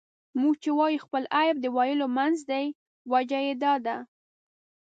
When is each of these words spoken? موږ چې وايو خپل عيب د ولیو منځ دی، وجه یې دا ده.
موږ 0.39 0.53
چې 0.63 0.69
وايو 0.77 1.03
خپل 1.05 1.23
عيب 1.37 1.55
د 1.61 1.65
ولیو 1.77 2.07
منځ 2.17 2.37
دی، 2.51 2.65
وجه 3.11 3.39
یې 3.47 3.53
دا 3.63 3.73
ده. 3.85 3.97